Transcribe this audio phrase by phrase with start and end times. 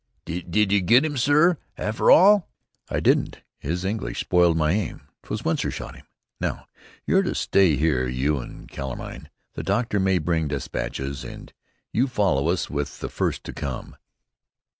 [0.25, 2.49] "Did ye get him, sorr, afther all?"
[2.89, 3.43] "I didn't.
[3.59, 5.01] His English spoiled my aim.
[5.21, 6.07] 'Twas Winsor shot him.
[6.39, 6.65] Now,
[7.05, 9.29] you're to stay here, you and Kilmaine.
[9.53, 11.53] The doctor may bring despatches, and
[11.93, 13.95] you follow us with the first to come."